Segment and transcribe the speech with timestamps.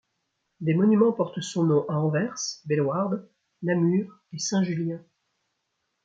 [0.61, 2.33] Des monuments portent son nom à Anvers,
[2.65, 3.29] Bellewaarde,
[3.61, 5.05] Namur et Saint-Julien.